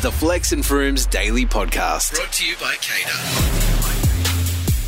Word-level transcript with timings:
The 0.00 0.12
Flex 0.12 0.52
and 0.52 0.62
Frooms 0.62 1.10
Daily 1.10 1.44
Podcast. 1.44 2.14
Brought 2.14 2.32
to 2.34 2.46
you 2.46 2.54
by 2.60 2.76
Cater. 2.80 3.18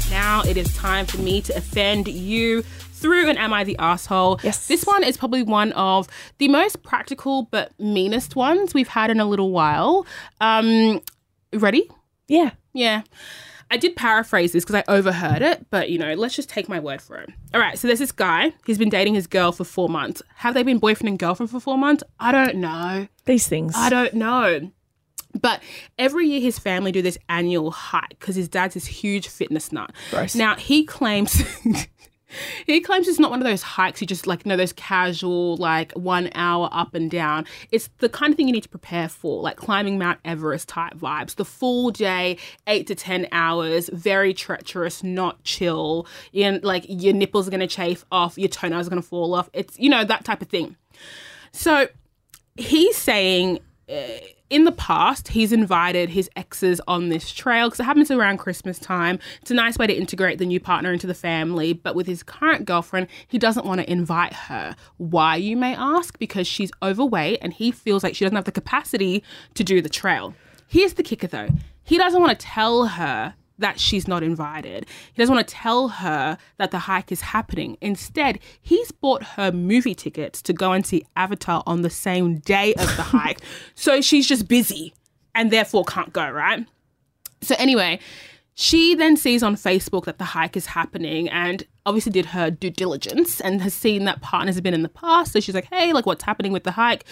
Now 0.08 0.42
it 0.42 0.56
is 0.56 0.72
time 0.76 1.04
for 1.04 1.18
me 1.18 1.40
to 1.42 1.56
offend 1.56 2.06
you 2.06 2.62
through 2.62 3.28
an 3.28 3.36
Am 3.36 3.52
I 3.52 3.64
the 3.64 3.76
Asshole? 3.80 4.38
Yes. 4.44 4.68
This 4.68 4.84
one 4.84 5.02
is 5.02 5.16
probably 5.16 5.42
one 5.42 5.72
of 5.72 6.06
the 6.38 6.46
most 6.46 6.84
practical 6.84 7.48
but 7.50 7.72
meanest 7.80 8.36
ones 8.36 8.72
we've 8.72 8.86
had 8.86 9.10
in 9.10 9.18
a 9.18 9.24
little 9.24 9.50
while. 9.50 10.06
Um, 10.40 11.00
ready? 11.52 11.90
Yeah. 12.28 12.50
Yeah. 12.72 13.02
I 13.68 13.78
did 13.78 13.96
paraphrase 13.96 14.52
this 14.52 14.64
because 14.64 14.76
I 14.76 14.84
overheard 14.86 15.42
it, 15.42 15.66
but 15.70 15.90
you 15.90 15.98
know, 15.98 16.14
let's 16.14 16.36
just 16.36 16.48
take 16.48 16.68
my 16.68 16.78
word 16.78 17.02
for 17.02 17.16
it. 17.16 17.30
All 17.52 17.60
right, 17.60 17.76
so 17.76 17.88
there's 17.88 17.98
this 17.98 18.12
guy. 18.12 18.52
He's 18.64 18.78
been 18.78 18.88
dating 18.90 19.14
his 19.14 19.26
girl 19.26 19.50
for 19.50 19.64
four 19.64 19.88
months. 19.88 20.22
Have 20.36 20.54
they 20.54 20.62
been 20.62 20.78
boyfriend 20.78 21.08
and 21.08 21.18
girlfriend 21.18 21.50
for 21.50 21.58
four 21.58 21.78
months? 21.78 22.04
I 22.20 22.30
don't 22.30 22.58
know. 22.58 23.08
These 23.24 23.48
things. 23.48 23.74
I 23.76 23.90
don't 23.90 24.14
know. 24.14 24.70
But 25.40 25.62
every 25.98 26.26
year 26.26 26.40
his 26.40 26.58
family 26.58 26.92
do 26.92 27.02
this 27.02 27.18
annual 27.28 27.70
hike 27.70 28.10
because 28.10 28.36
his 28.36 28.48
dad's 28.48 28.74
this 28.74 28.86
huge 28.86 29.28
fitness 29.28 29.72
nut. 29.72 29.92
Gross. 30.10 30.34
Now 30.34 30.56
he 30.56 30.84
claims 30.84 31.42
he 32.66 32.80
claims 32.80 33.08
it's 33.08 33.18
not 33.18 33.30
one 33.30 33.40
of 33.40 33.46
those 33.46 33.62
hikes 33.62 34.00
you 34.00 34.06
just 34.06 34.26
like 34.26 34.44
you 34.44 34.48
know 34.48 34.56
those 34.56 34.72
casual 34.72 35.56
like 35.56 35.92
one 35.92 36.30
hour 36.34 36.68
up 36.72 36.94
and 36.94 37.10
down. 37.10 37.46
It's 37.70 37.88
the 37.98 38.08
kind 38.08 38.32
of 38.32 38.36
thing 38.36 38.46
you 38.46 38.52
need 38.52 38.62
to 38.62 38.68
prepare 38.68 39.08
for, 39.08 39.42
like 39.42 39.56
climbing 39.56 39.98
Mount 39.98 40.20
Everest 40.24 40.68
type 40.68 40.94
vibes. 40.94 41.36
The 41.36 41.44
full 41.44 41.90
day, 41.90 42.38
eight 42.66 42.86
to 42.88 42.94
ten 42.94 43.26
hours, 43.32 43.90
very 43.92 44.34
treacherous, 44.34 45.02
not 45.02 45.42
chill. 45.44 46.06
And 46.34 46.62
like 46.62 46.84
your 46.88 47.14
nipples 47.14 47.48
are 47.48 47.50
gonna 47.50 47.66
chafe 47.66 48.04
off, 48.12 48.38
your 48.38 48.48
toenails 48.48 48.86
are 48.86 48.90
gonna 48.90 49.02
fall 49.02 49.34
off. 49.34 49.50
It's 49.52 49.78
you 49.78 49.88
know 49.88 50.04
that 50.04 50.24
type 50.24 50.42
of 50.42 50.48
thing. 50.48 50.76
So 51.52 51.88
he's 52.56 52.96
saying 52.96 53.58
uh, 53.88 54.04
in 54.50 54.64
the 54.64 54.72
past 54.72 55.28
he's 55.28 55.52
invited 55.52 56.10
his 56.10 56.28
exes 56.36 56.80
on 56.86 57.08
this 57.08 57.32
trail 57.32 57.68
because 57.68 57.80
it 57.80 57.84
happens 57.84 58.10
around 58.10 58.38
christmas 58.38 58.78
time. 58.78 59.18
It's 59.40 59.50
a 59.50 59.54
nice 59.54 59.78
way 59.78 59.86
to 59.86 59.94
integrate 59.94 60.38
the 60.38 60.46
new 60.46 60.60
partner 60.60 60.92
into 60.92 61.06
the 61.06 61.14
family 61.14 61.72
but 61.72 61.94
with 61.94 62.06
his 62.06 62.22
current 62.22 62.66
girlfriend 62.66 63.06
he 63.28 63.38
doesn't 63.38 63.64
want 63.64 63.80
to 63.80 63.90
invite 63.90 64.34
her. 64.34 64.74
Why 64.98 65.36
you 65.36 65.56
may 65.56 65.74
ask? 65.74 66.18
Because 66.18 66.46
she's 66.46 66.72
overweight 66.82 67.38
and 67.40 67.52
he 67.52 67.70
feels 67.70 68.02
like 68.02 68.14
she 68.14 68.24
doesn't 68.24 68.36
have 68.36 68.44
the 68.44 68.52
capacity 68.52 69.22
to 69.54 69.64
do 69.64 69.80
the 69.80 69.88
trail. 69.88 70.34
Here's 70.66 70.94
the 70.94 71.02
kicker 71.02 71.28
though. 71.28 71.48
He 71.84 71.96
doesn't 71.96 72.20
want 72.20 72.38
to 72.38 72.46
tell 72.46 72.86
her 72.86 73.34
that 73.60 73.80
she's 73.80 74.06
not 74.08 74.22
invited. 74.22 74.86
He 75.12 75.22
doesn't 75.22 75.34
want 75.34 75.46
to 75.46 75.54
tell 75.54 75.88
her 75.88 76.36
that 76.58 76.70
the 76.70 76.80
hike 76.80 77.12
is 77.12 77.20
happening. 77.20 77.78
Instead, 77.80 78.38
he's 78.60 78.90
bought 78.90 79.22
her 79.22 79.52
movie 79.52 79.94
tickets 79.94 80.42
to 80.42 80.52
go 80.52 80.72
and 80.72 80.84
see 80.84 81.04
Avatar 81.16 81.62
on 81.66 81.82
the 81.82 81.90
same 81.90 82.38
day 82.38 82.74
of 82.74 82.96
the 82.96 83.02
hike. 83.14 83.40
So 83.74 84.00
she's 84.00 84.26
just 84.26 84.48
busy 84.48 84.92
and 85.34 85.50
therefore 85.50 85.84
can't 85.84 86.12
go, 86.12 86.28
right? 86.28 86.66
So, 87.42 87.54
anyway, 87.58 88.00
she 88.54 88.94
then 88.94 89.16
sees 89.16 89.42
on 89.42 89.56
Facebook 89.56 90.04
that 90.04 90.18
the 90.18 90.24
hike 90.24 90.56
is 90.56 90.66
happening 90.66 91.28
and 91.30 91.64
obviously 91.86 92.12
did 92.12 92.26
her 92.26 92.50
due 92.50 92.70
diligence 92.70 93.40
and 93.40 93.62
has 93.62 93.72
seen 93.72 94.04
that 94.04 94.20
partners 94.20 94.56
have 94.56 94.64
been 94.64 94.74
in 94.74 94.82
the 94.82 94.88
past. 94.88 95.32
So 95.32 95.40
she's 95.40 95.54
like, 95.54 95.68
hey, 95.72 95.92
like, 95.92 96.06
what's 96.06 96.24
happening 96.24 96.52
with 96.52 96.64
the 96.64 96.72
hike? 96.72 97.04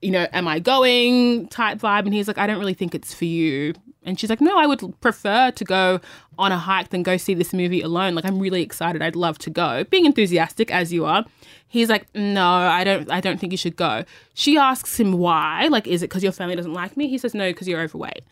You 0.00 0.10
know, 0.10 0.26
am 0.32 0.46
I 0.46 0.58
going 0.58 1.48
type 1.48 1.78
vibe? 1.78 2.04
And 2.04 2.14
he's 2.14 2.28
like, 2.28 2.38
I 2.38 2.46
don't 2.46 2.58
really 2.58 2.74
think 2.74 2.94
it's 2.94 3.14
for 3.14 3.24
you. 3.24 3.74
And 4.04 4.18
she's 4.18 4.30
like, 4.30 4.40
no, 4.40 4.58
I 4.58 4.66
would 4.66 5.00
prefer 5.00 5.52
to 5.52 5.64
go 5.64 6.00
on 6.38 6.50
a 6.50 6.58
hike 6.58 6.88
than 6.88 7.02
go 7.02 7.16
see 7.16 7.34
this 7.34 7.52
movie 7.52 7.80
alone. 7.80 8.14
Like, 8.14 8.24
I'm 8.24 8.40
really 8.40 8.62
excited. 8.62 9.00
I'd 9.00 9.14
love 9.14 9.38
to 9.38 9.50
go. 9.50 9.84
Being 9.84 10.06
enthusiastic 10.06 10.72
as 10.72 10.92
you 10.92 11.04
are. 11.04 11.24
He's 11.68 11.88
like, 11.88 12.06
no, 12.14 12.46
I 12.46 12.84
don't, 12.84 13.10
I 13.10 13.20
don't 13.20 13.38
think 13.38 13.52
you 13.52 13.56
should 13.56 13.76
go. 13.76 14.04
She 14.34 14.58
asks 14.58 14.98
him 14.98 15.12
why. 15.12 15.68
Like, 15.68 15.86
is 15.86 16.02
it 16.02 16.10
because 16.10 16.22
your 16.22 16.32
family 16.32 16.56
doesn't 16.56 16.74
like 16.74 16.96
me? 16.96 17.08
He 17.08 17.16
says, 17.16 17.32
no, 17.32 17.50
because 17.50 17.68
you're 17.68 17.80
overweight. 17.80 18.22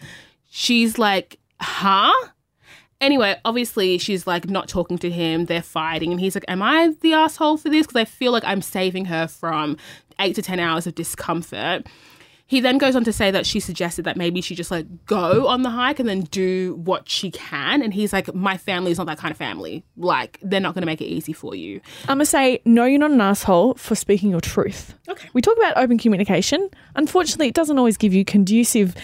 She's 0.50 0.98
like, 0.98 1.38
huh? 1.60 2.12
Anyway, 3.00 3.36
obviously 3.46 3.96
she's 3.96 4.26
like 4.26 4.48
not 4.48 4.68
talking 4.68 4.98
to 4.98 5.10
him. 5.10 5.46
They're 5.46 5.62
fighting, 5.62 6.10
and 6.10 6.20
he's 6.20 6.36
like, 6.36 6.44
"Am 6.48 6.60
I 6.60 6.94
the 7.00 7.14
asshole 7.14 7.56
for 7.56 7.70
this?" 7.70 7.86
Because 7.86 7.98
I 7.98 8.04
feel 8.04 8.30
like 8.30 8.44
I'm 8.44 8.60
saving 8.60 9.06
her 9.06 9.26
from 9.26 9.78
eight 10.18 10.34
to 10.34 10.42
ten 10.42 10.60
hours 10.60 10.86
of 10.86 10.94
discomfort. 10.94 11.86
He 12.50 12.58
then 12.58 12.78
goes 12.78 12.96
on 12.96 13.04
to 13.04 13.12
say 13.12 13.30
that 13.30 13.46
she 13.46 13.60
suggested 13.60 14.04
that 14.06 14.16
maybe 14.16 14.40
she 14.40 14.56
just 14.56 14.72
like 14.72 15.06
go 15.06 15.46
on 15.46 15.62
the 15.62 15.70
hike 15.70 16.00
and 16.00 16.08
then 16.08 16.22
do 16.22 16.74
what 16.74 17.08
she 17.08 17.30
can. 17.30 17.80
And 17.80 17.94
he's 17.94 18.12
like, 18.12 18.34
"My 18.34 18.56
family 18.56 18.90
is 18.90 18.98
not 18.98 19.06
that 19.06 19.18
kind 19.18 19.30
of 19.30 19.38
family. 19.38 19.84
Like, 19.96 20.40
they're 20.42 20.58
not 20.58 20.74
going 20.74 20.82
to 20.82 20.86
make 20.86 21.00
it 21.00 21.04
easy 21.04 21.32
for 21.32 21.54
you." 21.54 21.80
I'm 22.08 22.16
going 22.16 22.18
to 22.18 22.26
say, 22.26 22.60
no, 22.64 22.86
you're 22.86 22.98
not 22.98 23.12
an 23.12 23.20
asshole 23.20 23.74
for 23.74 23.94
speaking 23.94 24.30
your 24.30 24.40
truth. 24.40 24.94
Okay. 25.08 25.28
We 25.32 25.40
talk 25.40 25.56
about 25.58 25.76
open 25.76 25.96
communication. 25.96 26.68
Unfortunately, 26.96 27.46
it 27.46 27.54
doesn't 27.54 27.78
always 27.78 27.96
give 27.96 28.12
you 28.12 28.24
conducive 28.24 28.96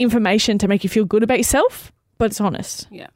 information 0.00 0.58
to 0.58 0.66
make 0.66 0.82
you 0.82 0.90
feel 0.90 1.04
good 1.04 1.22
about 1.22 1.38
yourself, 1.38 1.92
but 2.18 2.32
it's 2.32 2.40
honest. 2.40 2.88
Yeah. 2.90 3.06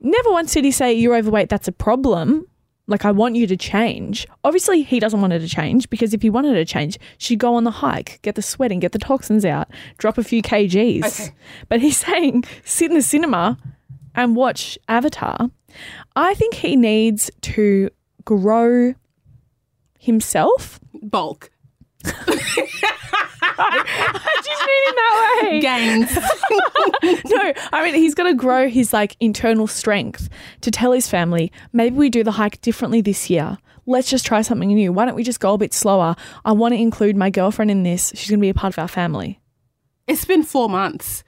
Never 0.00 0.32
once 0.32 0.52
did 0.52 0.64
he 0.64 0.72
say, 0.72 0.92
you're 0.92 1.14
overweight, 1.14 1.48
that's 1.48 1.68
a 1.68 1.72
problem. 1.72 2.48
Like, 2.86 3.04
I 3.04 3.12
want 3.12 3.34
you 3.36 3.46
to 3.46 3.56
change. 3.56 4.26
Obviously, 4.44 4.82
he 4.82 5.00
doesn't 5.00 5.20
want 5.20 5.32
her 5.32 5.38
to 5.38 5.48
change 5.48 5.88
because 5.88 6.12
if 6.12 6.20
he 6.22 6.28
wanted 6.28 6.50
her 6.50 6.56
to 6.56 6.64
change, 6.64 6.98
she'd 7.18 7.38
go 7.38 7.54
on 7.54 7.64
the 7.64 7.70
hike, 7.70 8.18
get 8.22 8.34
the 8.34 8.42
sweating, 8.42 8.78
get 8.78 8.92
the 8.92 8.98
toxins 8.98 9.44
out, 9.44 9.68
drop 9.98 10.18
a 10.18 10.24
few 10.24 10.42
kgs. 10.42 11.04
Okay. 11.04 11.34
But 11.68 11.80
he's 11.80 11.96
saying, 12.06 12.44
sit 12.64 12.90
in 12.90 12.96
the 12.96 13.02
cinema 13.02 13.56
and 14.14 14.36
watch 14.36 14.78
Avatar. 14.88 15.50
I 16.14 16.34
think 16.34 16.54
he 16.54 16.76
needs 16.76 17.30
to 17.42 17.90
grow 18.24 18.94
himself. 19.98 20.78
Bulk 21.02 21.50
I 23.56 24.40
just 24.44 24.62
mean 24.66 24.84
in 24.88 24.94
that 24.96 25.14
way. 25.20 25.33
Gains. 25.64 26.14
no, 27.24 27.52
I 27.72 27.82
mean 27.82 27.94
he's 27.94 28.14
got 28.14 28.24
to 28.24 28.34
grow 28.34 28.68
his 28.68 28.92
like 28.92 29.16
internal 29.18 29.66
strength 29.66 30.28
to 30.60 30.70
tell 30.70 30.92
his 30.92 31.08
family, 31.08 31.50
maybe 31.72 31.96
we 31.96 32.10
do 32.10 32.22
the 32.22 32.32
hike 32.32 32.60
differently 32.60 33.00
this 33.00 33.30
year. 33.30 33.56
Let's 33.86 34.10
just 34.10 34.26
try 34.26 34.42
something 34.42 34.68
new. 34.68 34.92
Why 34.92 35.04
don't 35.04 35.14
we 35.14 35.24
just 35.24 35.40
go 35.40 35.54
a 35.54 35.58
bit 35.58 35.74
slower? 35.74 36.16
I 36.44 36.52
want 36.52 36.74
to 36.74 36.80
include 36.80 37.16
my 37.16 37.30
girlfriend 37.30 37.70
in 37.70 37.82
this. 37.82 38.12
She's 38.14 38.30
going 38.30 38.40
to 38.40 38.44
be 38.44 38.48
a 38.50 38.54
part 38.54 38.74
of 38.74 38.78
our 38.78 38.88
family. 38.88 39.40
It's 40.06 40.24
been 40.24 40.42
four 40.42 40.68
months. 40.68 41.24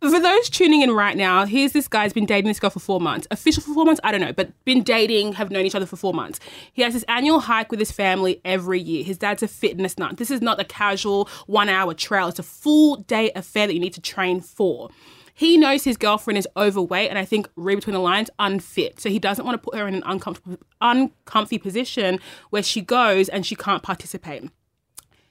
For 0.00 0.20
those 0.20 0.48
tuning 0.48 0.82
in 0.82 0.92
right 0.92 1.16
now, 1.16 1.44
here's 1.44 1.72
this 1.72 1.88
guy's 1.88 2.12
been 2.12 2.24
dating 2.24 2.46
this 2.46 2.60
girl 2.60 2.70
for 2.70 2.78
four 2.78 3.00
months. 3.00 3.26
Official 3.32 3.64
for 3.64 3.74
four 3.74 3.84
months, 3.84 4.00
I 4.04 4.12
don't 4.12 4.20
know, 4.20 4.32
but 4.32 4.52
been 4.64 4.84
dating, 4.84 5.32
have 5.32 5.50
known 5.50 5.66
each 5.66 5.74
other 5.74 5.86
for 5.86 5.96
four 5.96 6.14
months. 6.14 6.38
He 6.72 6.82
has 6.82 6.94
this 6.94 7.04
annual 7.08 7.40
hike 7.40 7.72
with 7.72 7.80
his 7.80 7.90
family 7.90 8.40
every 8.44 8.80
year. 8.80 9.02
His 9.02 9.18
dad's 9.18 9.42
a 9.42 9.48
fitness 9.48 9.98
nut. 9.98 10.16
This 10.16 10.30
is 10.30 10.40
not 10.40 10.60
a 10.60 10.64
casual 10.64 11.28
one 11.46 11.68
hour 11.68 11.94
trail, 11.94 12.28
it's 12.28 12.38
a 12.38 12.44
full 12.44 12.96
day 12.96 13.32
affair 13.34 13.66
that 13.66 13.74
you 13.74 13.80
need 13.80 13.94
to 13.94 14.00
train 14.00 14.40
for. 14.40 14.88
He 15.34 15.56
knows 15.56 15.82
his 15.82 15.96
girlfriend 15.96 16.38
is 16.38 16.48
overweight 16.56 17.10
and 17.10 17.18
I 17.18 17.24
think, 17.24 17.48
read 17.56 17.76
between 17.76 17.94
the 17.94 18.00
lines, 18.00 18.30
unfit. 18.38 19.00
So 19.00 19.08
he 19.08 19.18
doesn't 19.18 19.44
want 19.44 19.54
to 19.54 19.64
put 19.64 19.78
her 19.78 19.86
in 19.88 19.94
an 19.94 20.02
uncomfortable, 20.06 20.58
uncomfy 20.80 21.58
position 21.58 22.20
where 22.50 22.62
she 22.62 22.80
goes 22.80 23.28
and 23.28 23.44
she 23.44 23.56
can't 23.56 23.82
participate. 23.82 24.48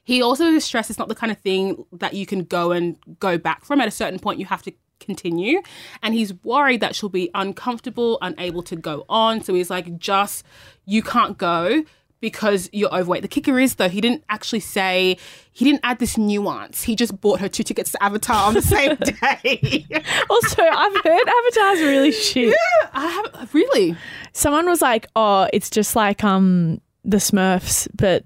He 0.07 0.21
also 0.21 0.57
stressed 0.59 0.89
it's 0.89 0.97
not 0.97 1.09
the 1.09 1.15
kind 1.15 1.33
of 1.33 1.37
thing 1.39 1.83
that 1.91 2.13
you 2.13 2.25
can 2.25 2.45
go 2.45 2.71
and 2.71 2.95
go 3.19 3.37
back 3.37 3.65
from. 3.65 3.81
At 3.81 3.89
a 3.89 3.91
certain 3.91 4.19
point, 4.19 4.39
you 4.39 4.45
have 4.45 4.63
to 4.63 4.71
continue. 5.01 5.61
And 6.01 6.13
he's 6.13 6.33
worried 6.45 6.79
that 6.79 6.95
she'll 6.95 7.09
be 7.09 7.29
uncomfortable, 7.33 8.17
unable 8.21 8.63
to 8.63 8.77
go 8.77 9.03
on. 9.09 9.43
So 9.43 9.53
he's 9.53 9.69
like, 9.69 9.97
just, 9.97 10.45
you 10.85 11.03
can't 11.03 11.37
go 11.37 11.83
because 12.21 12.69
you're 12.71 12.93
overweight. 12.95 13.21
The 13.21 13.27
kicker 13.27 13.59
is, 13.59 13.75
though, 13.75 13.89
he 13.89 13.99
didn't 13.99 14.23
actually 14.29 14.61
say, 14.61 15.17
he 15.51 15.65
didn't 15.65 15.81
add 15.83 15.99
this 15.99 16.17
nuance. 16.17 16.83
He 16.83 16.95
just 16.95 17.19
bought 17.19 17.41
her 17.41 17.49
two 17.49 17.63
tickets 17.63 17.91
to 17.91 18.01
Avatar 18.01 18.47
on 18.47 18.53
the 18.53 18.61
same 18.75 18.95
day. 18.95 19.85
Also, 20.29 20.63
I've 20.63 21.03
heard 21.03 21.27
Avatar's 21.27 21.79
really 21.81 22.13
shit. 22.13 22.55
I 22.93 23.07
have, 23.07 23.53
really? 23.53 23.97
Someone 24.31 24.67
was 24.67 24.81
like, 24.81 25.07
"Oh, 25.17 25.49
it's 25.51 25.69
just 25.69 25.97
like 25.97 26.23
um 26.23 26.79
the 27.03 27.17
Smurfs, 27.17 27.89
but 27.93 28.23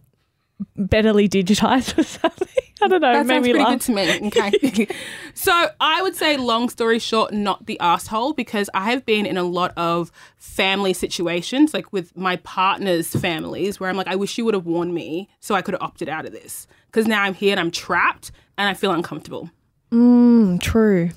betterly 0.77 1.27
digitized 1.27 1.97
or 1.97 2.03
something." 2.03 2.47
I 2.81 2.87
don't 2.87 3.01
know. 3.01 3.13
That 3.13 3.27
sounds 3.27 3.43
pretty 3.43 3.59
laugh. 3.59 3.69
good 3.69 3.81
to 3.81 3.91
me. 3.91 4.27
Okay. 4.27 4.87
so 5.35 5.69
I 5.79 6.01
would 6.01 6.15
say, 6.15 6.37
long 6.37 6.67
story 6.69 6.97
short, 6.97 7.31
not 7.31 7.67
the 7.67 7.79
asshole, 7.79 8.33
because 8.33 8.69
I 8.73 8.89
have 8.91 9.05
been 9.05 9.25
in 9.25 9.37
a 9.37 9.43
lot 9.43 9.71
of 9.77 10.11
family 10.37 10.93
situations, 10.93 11.73
like 11.73 11.93
with 11.93 12.15
my 12.17 12.37
partner's 12.37 13.15
families, 13.15 13.79
where 13.79 13.89
I'm 13.89 13.97
like, 13.97 14.07
I 14.07 14.15
wish 14.15 14.37
you 14.37 14.45
would 14.45 14.55
have 14.55 14.65
warned 14.65 14.93
me 14.93 15.29
so 15.39 15.53
I 15.53 15.61
could 15.61 15.75
have 15.75 15.81
opted 15.81 16.09
out 16.09 16.25
of 16.25 16.31
this. 16.31 16.67
Because 16.87 17.05
now 17.07 17.21
I'm 17.21 17.35
here 17.35 17.51
and 17.51 17.59
I'm 17.59 17.71
trapped 17.71 18.31
and 18.57 18.67
I 18.67 18.73
feel 18.73 18.91
uncomfortable. 18.91 19.49
Mm, 19.91 20.59
true. 20.59 21.11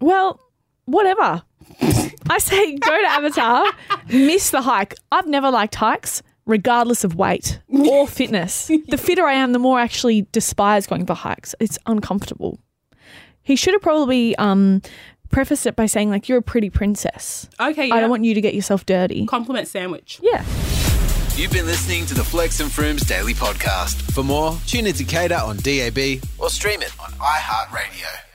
Well, 0.00 0.40
whatever. 0.86 1.42
I 2.30 2.38
say 2.38 2.76
go 2.76 3.00
to 3.00 3.08
Avatar, 3.08 3.66
miss 4.08 4.50
the 4.50 4.62
hike. 4.62 4.94
I've 5.12 5.26
never 5.26 5.50
liked 5.50 5.74
hikes, 5.74 6.22
regardless 6.48 7.04
of 7.04 7.14
weight 7.14 7.60
or 7.68 8.08
fitness. 8.08 8.66
The 8.88 8.98
fitter 8.98 9.24
I 9.24 9.34
am, 9.34 9.52
the 9.52 9.60
more 9.60 9.78
I 9.78 9.82
actually 9.82 10.26
despise 10.32 10.88
going 10.88 11.06
for 11.06 11.14
hikes. 11.14 11.54
It's 11.60 11.78
uncomfortable. 11.86 12.58
He 13.42 13.54
should 13.54 13.74
have 13.74 13.82
probably 13.82 14.34
um, 14.36 14.82
prefaced 15.30 15.66
it 15.66 15.76
by 15.76 15.86
saying, 15.86 16.10
like, 16.10 16.28
you're 16.28 16.38
a 16.38 16.42
pretty 16.42 16.70
princess. 16.70 17.48
Okay, 17.60 17.86
yeah. 17.86 17.94
I 17.94 18.00
don't 18.00 18.10
want 18.10 18.24
you 18.24 18.34
to 18.34 18.40
get 18.40 18.54
yourself 18.54 18.84
dirty. 18.84 19.26
compliment 19.26 19.68
sandwich. 19.68 20.18
Yeah. 20.22 20.44
You've 21.36 21.52
been 21.52 21.66
listening 21.66 22.04
to 22.06 22.14
the 22.14 22.24
Flex 22.24 22.58
and 22.58 22.68
Frooms 22.68 23.06
Daily 23.06 23.32
Podcast. 23.34 24.02
For 24.12 24.24
more, 24.24 24.58
tune 24.66 24.88
into 24.88 25.04
Cater 25.04 25.36
on 25.36 25.56
DAB 25.58 26.20
or 26.38 26.50
stream 26.50 26.82
it 26.82 26.92
on 27.00 27.12
iHeartRadio. 27.12 28.27